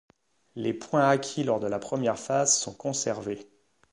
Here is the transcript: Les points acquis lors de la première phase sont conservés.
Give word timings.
Les 0.55 0.73
points 0.73 1.07
acquis 1.07 1.43
lors 1.43 1.59
de 1.59 1.67
la 1.67 1.77
première 1.77 2.17
phase 2.17 2.57
sont 2.57 2.73
conservés. 2.73 3.47